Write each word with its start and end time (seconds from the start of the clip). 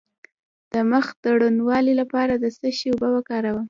د 0.73 0.75
مخ 0.91 1.05
د 1.23 1.25
روڼوالي 1.41 1.93
لپاره 2.01 2.33
د 2.37 2.45
څه 2.57 2.67
شي 2.77 2.87
اوبه 2.91 3.09
وکاروم؟ 3.13 3.59